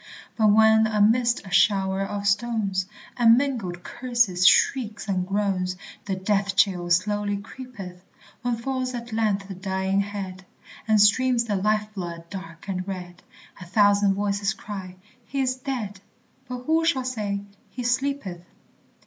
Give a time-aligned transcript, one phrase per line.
[0.35, 6.55] But when amidst a shower of stones, And mingled curses, shrieks, and groans, The death
[6.55, 8.03] chill slowly creepeth;
[8.41, 10.43] When falls at length the dying head,
[10.87, 13.21] And streams the life blood dark and red,
[13.59, 14.95] A thousand voices cry,
[15.27, 16.01] "He's dead";
[16.47, 18.43] But who shall say, "He sleepeth"?